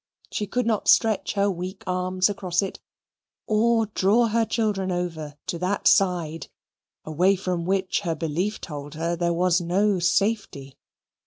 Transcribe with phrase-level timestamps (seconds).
[0.31, 2.79] She could not stretch her weak arms across it,
[3.45, 6.47] or draw her children over to that side
[7.05, 10.75] away from which her belief told her there was no safety.